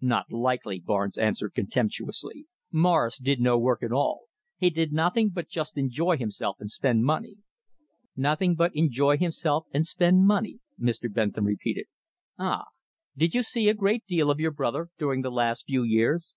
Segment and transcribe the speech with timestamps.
[0.00, 2.46] "Not likely," Barnes answered, contemptuously.
[2.70, 4.26] "Morris did no work at all.
[4.56, 7.38] He did nothing but just enjoy himself and spend money."
[8.14, 11.12] "Nothing but enjoy himself and spend money," Mr.
[11.12, 11.86] Bentham repeated.
[12.38, 12.66] "Ah!
[13.16, 16.36] Did you see a great deal of your brother during the last few years?"